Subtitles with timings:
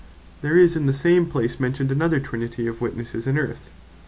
[0.41, 3.69] There is in the same place mentioned another Trinity of Witnesses in Earth.